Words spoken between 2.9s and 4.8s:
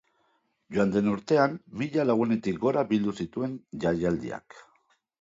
bildu zituen jaialdiak.